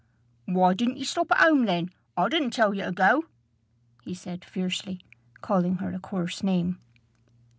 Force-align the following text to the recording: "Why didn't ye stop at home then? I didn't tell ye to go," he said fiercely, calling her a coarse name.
"Why 0.47 0.73
didn't 0.73 0.97
ye 0.97 1.03
stop 1.03 1.31
at 1.31 1.37
home 1.37 1.65
then? 1.65 1.91
I 2.17 2.27
didn't 2.27 2.53
tell 2.53 2.73
ye 2.73 2.81
to 2.83 2.91
go," 2.91 3.25
he 4.03 4.15
said 4.15 4.43
fiercely, 4.43 5.01
calling 5.41 5.75
her 5.75 5.93
a 5.93 5.99
coarse 5.99 6.41
name. 6.41 6.79